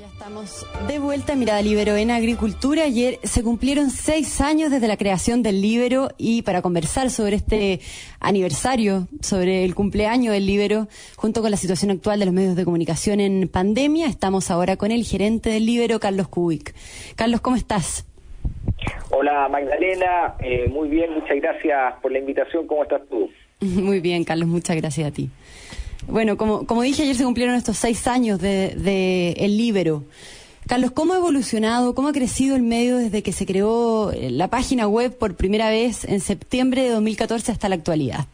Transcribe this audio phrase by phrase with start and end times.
[0.00, 2.84] Ya estamos de vuelta en Mirada Libero en Agricultura.
[2.84, 7.80] Ayer se cumplieron seis años desde la creación del Libero y para conversar sobre este
[8.18, 12.64] aniversario, sobre el cumpleaños del Libero, junto con la situación actual de los medios de
[12.64, 16.74] comunicación en pandemia, estamos ahora con el gerente del Libero, Carlos Kubik.
[17.14, 18.06] Carlos, ¿cómo estás?
[19.10, 22.66] Hola Magdalena, eh, muy bien, muchas gracias por la invitación.
[22.66, 23.28] ¿Cómo estás tú?
[23.60, 25.28] Muy bien, Carlos, muchas gracias a ti.
[26.10, 30.04] Bueno, como, como dije, ayer se cumplieron estos seis años de, de El Libero.
[30.66, 34.86] Carlos, ¿cómo ha evolucionado, cómo ha crecido el medio desde que se creó la página
[34.86, 38.26] web por primera vez en septiembre de 2014 hasta la actualidad?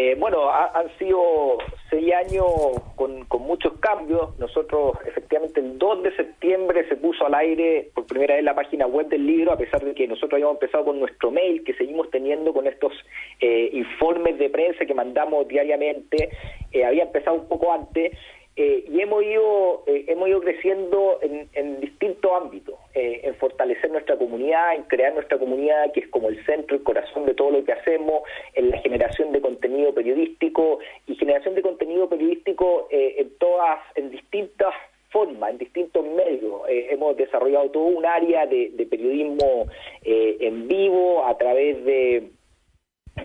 [0.00, 1.58] Eh, bueno, han sido
[1.90, 2.46] seis años
[2.94, 4.38] con, muchos cambios.
[4.38, 8.86] Nosotros, efectivamente, el 2 de septiembre se puso al aire por primera vez la página
[8.86, 12.08] web del libro, a pesar de que nosotros habíamos empezado con nuestro mail, que seguimos
[12.12, 12.92] teniendo con estos
[13.40, 16.30] eh, informes de prensa que mandamos diariamente.
[16.70, 18.16] Eh, había empezado un poco antes.
[18.60, 24.16] Eh, y hemos ido eh, hemos ido creciendo en, distintos ámbitos eh, en fortalecer nuestra
[24.16, 27.62] comunidad en crear nuestra comunidad que es como el centro el corazón de todo lo
[27.62, 28.22] que hacemos
[28.54, 34.74] en la generación de contenido periodístico y generación de contenido periodístico en todas en distintas
[35.10, 36.62] formas en distintos medios.
[36.68, 39.66] Hemos desarrollado todo un área de periodismo
[40.02, 42.30] en vivo a través de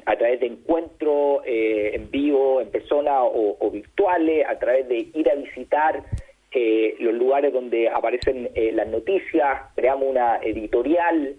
[0.05, 5.29] a través de encuentros eh, en vivo, en persona o, virtuales, a través de ir
[5.29, 6.03] a visitar
[6.51, 11.35] eh, los lugares donde aparecen eh, las noticias, creamos una editorial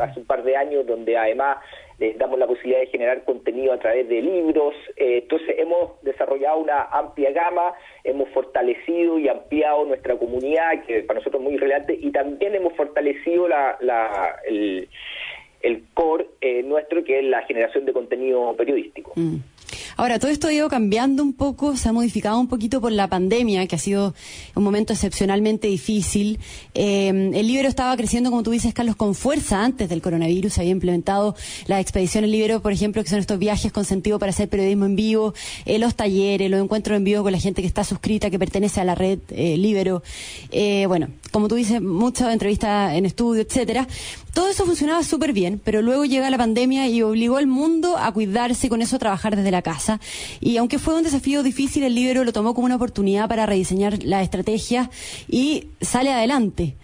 [0.00, 1.58] hace un par de años donde además
[1.98, 6.82] les damos la posibilidad de generar contenido a través de libros, entonces hemos desarrollado una
[6.82, 7.72] amplia gama,
[8.04, 12.74] hemos fortalecido y ampliado nuestra comunidad, que para nosotros es muy relevante, y también hemos
[12.74, 14.88] fortalecido la, la el
[15.62, 19.12] el core eh, nuestro, que es la generación de contenido periodístico.
[19.16, 19.36] Mm.
[19.96, 23.08] Ahora, todo esto ha ido cambiando un poco, se ha modificado un poquito por la
[23.08, 24.14] pandemia, que ha sido
[24.54, 26.38] un momento excepcionalmente difícil.
[26.74, 30.52] Eh, el Libero estaba creciendo, como tú dices, Carlos, con fuerza antes del coronavirus.
[30.52, 31.34] Se había implementado
[31.66, 34.84] la expedición El Libero, por ejemplo, que son estos viajes con sentido para hacer periodismo
[34.84, 38.30] en vivo, eh, los talleres, los encuentros en vivo con la gente que está suscrita,
[38.30, 40.02] que pertenece a la red eh, Libero.
[40.88, 43.86] bueno, como tú dices, muchas entrevistas en estudio, etcétera.
[44.32, 48.12] Todo eso funcionaba súper bien, pero luego llega la pandemia y obligó al mundo a
[48.12, 50.00] cuidarse y con eso a trabajar desde la casa.
[50.40, 54.02] Y aunque fue un desafío difícil, el libro lo tomó como una oportunidad para rediseñar
[54.02, 54.90] la estrategia
[55.28, 56.76] y sale adelante.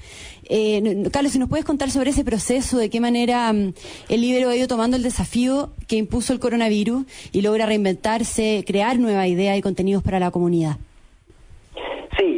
[0.48, 3.72] Eh, Carlos, si nos puedes contar sobre ese proceso, de qué manera mm,
[4.08, 8.98] el libro ha ido tomando el desafío que impuso el coronavirus y logra reinventarse, crear
[8.98, 10.78] nuevas ideas y contenidos para la comunidad.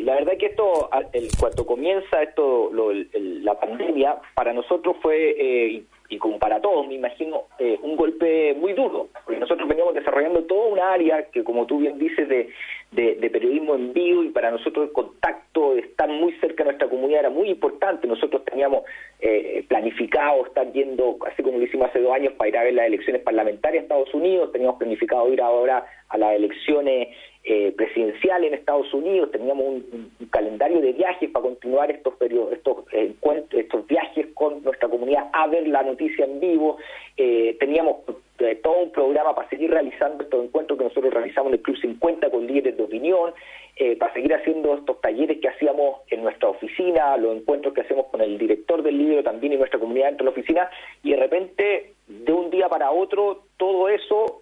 [0.04, 2.70] La verdad que esto, el, cuando comienza esto,
[3.14, 8.54] la pandemia, para nosotros fue, eh, y como para todos, me imagino, eh, un golpe
[8.54, 12.50] muy duro, porque nosotros veníamos desarrollando toda un área que, como tú bien dices, de,
[12.92, 17.20] de, periodismo en vivo y para nosotros el contacto, estar muy cerca de nuestra comunidad
[17.20, 18.06] era muy importante.
[18.06, 18.84] Nosotros teníamos
[19.20, 22.74] eh, planificado estar yendo, así como lo hicimos hace dos años, para ir a ver
[22.74, 27.08] las elecciones parlamentarias en Estados Unidos, teníamos planificado ir ahora a las elecciones
[27.44, 32.84] eh, presidenciales en Estados Unidos, teníamos un, calendario de viajes para continuar estos periodos, estos
[32.90, 36.78] encuentros, estos viajes con nuestra comunidad a ver la noticia en vivo,
[37.16, 37.98] eh, teníamos
[38.38, 41.76] eh, todo un programa para seguir realizando estos encuentros que nosotros realizamos en el Club
[41.76, 43.32] 50 con líderes de opinión,
[43.76, 48.06] eh, para seguir haciendo estos talleres que hacíamos en nuestra oficina, los encuentros que hacemos
[48.06, 50.70] con el director del libro también y nuestra comunidad dentro de la oficina,
[51.02, 54.33] y de repente, de un día para otro, todo eso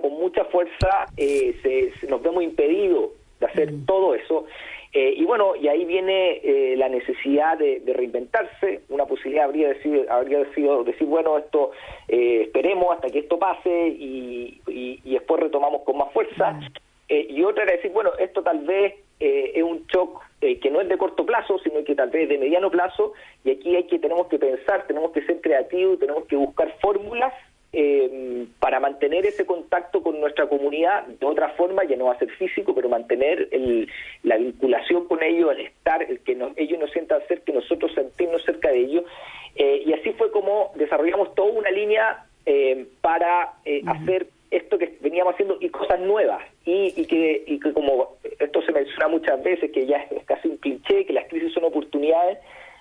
[0.00, 4.46] con mucha fuerza, eh, se, nos vemos impedido de hacer todo eso.
[4.92, 10.06] Eh, y bueno, y ahí viene eh, la necesidad de, reinventarse, una posibilidad habría, decir,
[10.08, 11.72] habría sido decir, bueno, esto
[12.08, 14.62] eh, esperemos hasta que esto pase y,
[15.04, 16.58] después retomamos con más fuerza.
[17.08, 20.96] y otra era decir, bueno, esto tal vez es un shock que no es de
[20.96, 23.12] corto plazo, sino que tal vez de mediano plazo,
[23.44, 27.34] y aquí hay que tenemos que pensar, tenemos que ser creativos, tenemos que buscar fórmulas
[27.78, 32.18] eh, para mantener ese contacto con nuestra comunidad de otra forma, ya no va a
[32.18, 33.50] ser físico, pero mantener
[34.22, 38.42] la vinculación con ellos, el estar, el que ellos nos sientan cerca, que nosotros sentirnos
[38.44, 39.04] cerca de ellos.
[39.56, 44.96] Eh, y así fue como desarrollamos toda una línea eh, para eh, hacer esto que
[45.02, 46.42] veníamos haciendo y cosas nuevas.
[46.64, 50.56] Y, que, y que como esto se menciona muchas veces, que ya es casi un
[50.56, 52.38] cliché, que las crisis son oportunidades,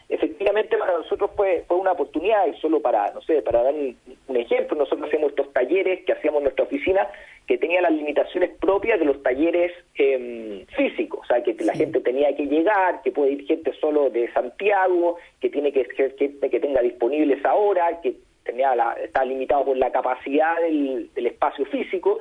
[0.10, 3.98] efectivamente para nosotros fue, fue una oportunidad y solo para, no sé, para dar un,
[4.36, 7.08] ejemplo, nosotros hacíamos estos talleres que hacíamos en nuestra oficina
[7.48, 12.00] que tenían las limitaciones propias de los talleres em, físicos, o sea, que la gente
[12.02, 16.50] tenía que llegar, que puede ir gente solo de Santiago, que tiene que ser gente
[16.50, 18.16] que tenga disponible esa hora, que
[18.46, 22.20] tenía la, estaba limitado por la capacidad del, espacio físico,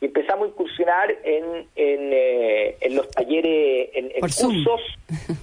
[0.00, 1.44] y empezamos a incursionar en,
[1.76, 4.80] en, eh, los talleres, en, cursos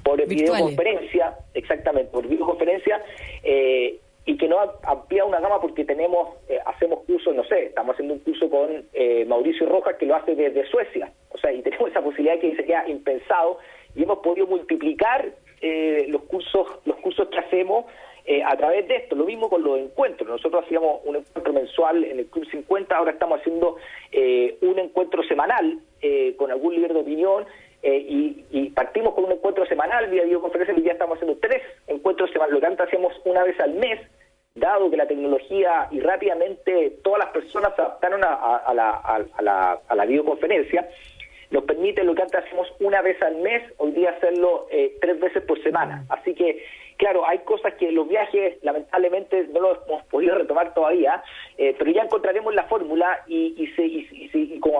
[0.03, 3.01] por videoconferencia, exactamente, por videoconferencia,
[3.43, 7.93] eh, y que no amplía una gama porque tenemos, eh, hacemos cursos, no sé, estamos
[7.93, 8.85] haciendo un curso con
[9.27, 12.87] Mauricio Rojas que lo hace desde Suecia, o sea, y tenemos esa posibilidad que sería
[12.87, 13.59] impensado,
[13.95, 15.33] y hemos podido multiplicar
[16.07, 17.85] los cursos, los cursos que hacemos
[18.29, 19.15] eh, a través de esto.
[19.15, 20.27] Lo mismo con los encuentros.
[20.27, 23.77] Nosotros hacíamos un encuentro mensual en el Club 50, ahora estamos haciendo
[24.11, 27.45] eh, un encuentro semanal eh, con algún líder de opinión.
[27.81, 32.55] Y, partimos con un encuentro semanal vía videoconferencia y ya estamos haciendo tres encuentros semanales,
[32.55, 34.01] lo que antes hacíamos una vez al mes,
[34.53, 40.87] dado que la tecnología y rápidamente todas las personas se adaptaron a la videoconferencia,
[41.51, 44.67] nos permite lo que antes hacemos una vez al mes, hoy día hacerlo
[44.99, 46.05] tres veces por semana.
[46.09, 46.63] Así que
[46.97, 51.23] Claro, hay cosas que los viajes lamentablemente no los hemos podido retomar todavía,
[51.57, 53.71] eh, pero ya encontraremos la fórmula y,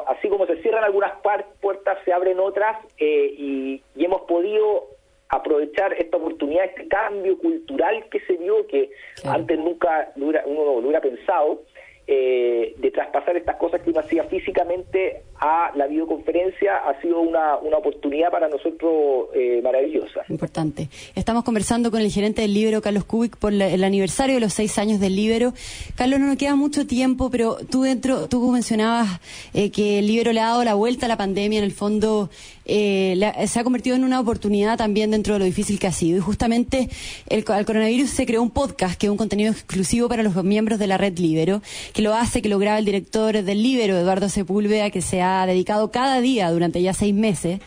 [0.07, 1.13] así como se cierran algunas
[1.61, 4.87] puertas, se abren otras eh, y, hemos podido
[5.29, 8.89] aprovechar esta oportunidad, este cambio cultural que se dio, que
[9.25, 11.61] antes nunca uno lo hubiera pensado,
[12.09, 17.57] eh, de traspasar estas cosas que uno hacía físicamente a la videoconferencia ha sido una,
[17.57, 20.21] una oportunidad para nosotros eh, maravillosa.
[20.29, 20.89] Importante.
[21.15, 24.77] Estamos conversando con el gerente del Libro, Carlos Kubik, por el aniversario de los seis
[24.79, 25.53] años del Libro.
[25.95, 29.19] Carlos, no nos queda mucho tiempo, pero tú dentro, tú mencionabas
[29.53, 32.29] eh, que el Libro le ha dado la vuelta a la pandemia, en el fondo
[32.65, 36.17] eh, se ha convertido en una oportunidad también dentro de lo difícil que ha sido.
[36.17, 36.89] Y justamente
[37.29, 40.79] el, al coronavirus se creó un podcast que es un contenido exclusivo para los miembros
[40.79, 41.61] de la red Libero,
[41.93, 45.26] que lo hace, que lo graba el director del Libero, Eduardo Sepúlveda, que se ha
[45.45, 47.59] dedicado cada día durante ya seis meses.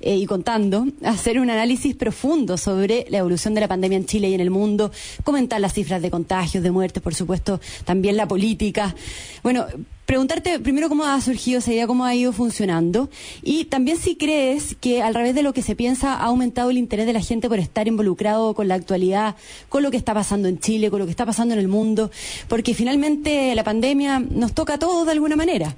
[0.00, 4.28] Eh, y contando, hacer un análisis profundo sobre la evolución de la pandemia en Chile
[4.28, 4.90] y en el mundo,
[5.24, 8.94] comentar las cifras de contagios, de muertes, por supuesto, también la política.
[9.42, 9.66] Bueno,
[10.06, 13.10] preguntarte primero cómo ha surgido esa idea, cómo ha ido funcionando
[13.42, 16.78] y también si crees que al revés de lo que se piensa ha aumentado el
[16.78, 19.34] interés de la gente por estar involucrado con la actualidad,
[19.68, 22.10] con lo que está pasando en Chile, con lo que está pasando en el mundo,
[22.48, 25.74] porque finalmente la pandemia nos toca a todos de alguna manera.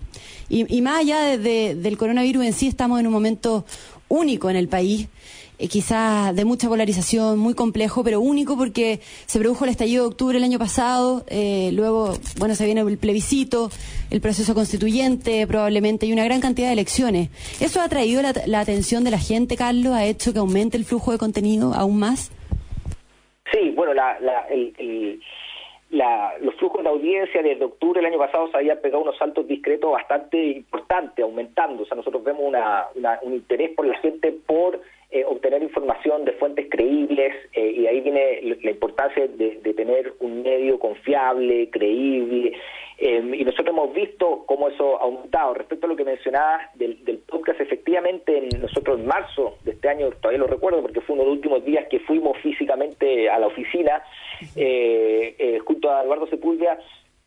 [0.51, 3.67] Y, más allá del coronavirus en sí, estamos en un momento
[4.09, 5.09] único en el país
[5.59, 10.09] eh, quizás de mucha polarización, muy complejo, pero único porque se produjo el estallido de
[10.09, 13.69] octubre el año pasado, eh, luego, bueno, se viene el plebiscito,
[14.11, 17.31] el proceso constituyente probablemente y una gran cantidad de elecciones.
[17.61, 19.95] ¿Eso ha traído la, atención de la gente, Carlos?
[19.95, 22.31] ¿Ha hecho que aumente el flujo de contenido aún más?
[23.53, 24.17] Sí, bueno, la,
[25.91, 29.91] los flujos de audiencia desde octubre del año pasado se habían pegado unos saltos discretos
[29.91, 31.83] bastante importantes, aumentando.
[31.83, 32.53] O sea, nosotros vemos
[33.23, 38.03] un interés por la gente por eh, obtener información de fuentes creíbles eh, y ahí
[38.03, 42.53] viene la importancia de, tener un medio confiable, creíble
[42.99, 45.55] em, y nosotros hemos visto cómo eso ha aumentado.
[45.55, 50.41] Respecto a lo que mencionabas del, podcast, efectivamente nosotros en marzo de este año, todavía
[50.41, 54.03] lo recuerdo porque fue uno de los últimos días que fuimos físicamente a la oficina
[54.57, 56.79] eh, junto a Eduardo Sepúlveda,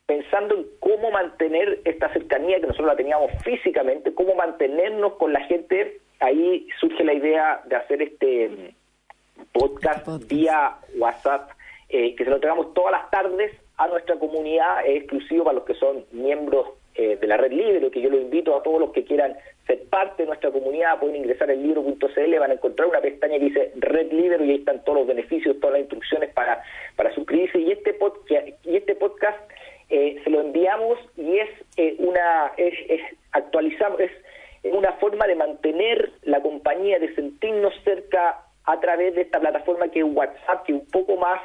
[0.06, 5.40] pensando en cómo mantener esta cercanía que nosotros la teníamos físicamente, cómo mantenernos con la
[5.46, 11.52] gente ahí surge la idea de hacer este mm, podcast, vía WhatsApp,
[11.90, 15.66] eh, que se lo entregamos todas las tardes a nuestra comunidad, es exclusivo para los
[15.66, 18.92] que son miembros eh, de la red libre, que yo lo invito a todos los
[18.92, 19.36] que quieran
[19.66, 23.46] ser parte de nuestra comunidad, pueden ingresar en libro.cl, van a encontrar una pestaña que
[23.46, 26.62] dice Red Libre y ahí están todos los beneficios, todas las instrucciones para,
[26.96, 27.60] para suscribirse.
[27.60, 29.40] Y este podcast, y este podcast
[29.90, 31.50] eh, se lo enviamos y es
[32.00, 33.02] una, es, es
[33.32, 34.12] actualizamos, es
[34.64, 40.00] una forma de mantener la compañía, de sentirnos cerca a través de esta plataforma que
[40.00, 41.42] es WhatsApp, que es un poco más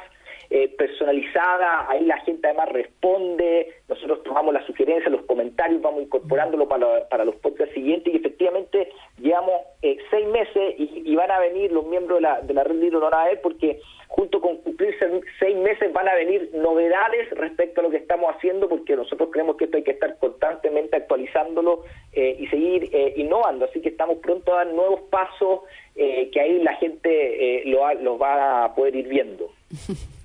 [0.49, 6.69] eh, personalizada, ahí la gente además responde, nosotros tomamos las sugerencias, los comentarios, vamos incorporándolo
[6.69, 8.13] para, para los podcasts siguientes.
[8.13, 12.53] Y efectivamente llevamos eh, seis meses y, van a venir los miembros de la, de
[12.53, 13.09] la red Libro no
[13.41, 18.33] porque junto con cumplirse seis meses van a venir novedades respecto a lo que estamos
[18.35, 20.16] haciendo porque nosotros creemos que esto hay que estar
[20.47, 25.61] constantemente actualizándolo eh, y seguir innovando, así que estamos pronto a dar nuevos pasos
[25.95, 29.49] que ahí la gente lo, lo va a poder ir viendo.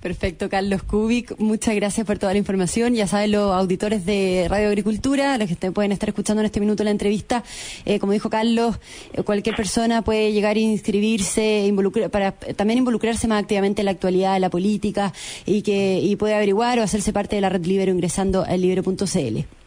[0.00, 1.38] Perfecto, Carlos Kubik.
[1.38, 2.94] Muchas gracias por toda la información.
[2.94, 6.84] Ya saben, los auditores de Radio Agricultura, los que pueden estar escuchando en este minuto
[6.84, 7.42] la entrevista,
[7.84, 8.78] eh, como dijo Carlos,
[9.12, 11.72] eh, cualquier persona puede llegar a inscribirse,
[12.10, 15.12] para también involucrarse más activamente en la actualidad de la política
[15.46, 19.63] y que y puede averiguar o hacerse parte de la red Libero ingresando a libero.cl.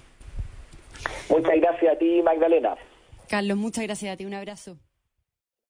[1.30, 2.76] Muchas gracias a ti, Magdalena.
[3.28, 4.26] Carlos, muchas gracias a ti.
[4.26, 4.78] Un abrazo.